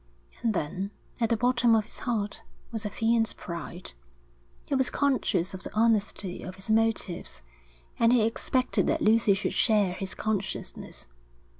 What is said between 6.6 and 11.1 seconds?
motives, and he expected that Lucy should share his consciousness.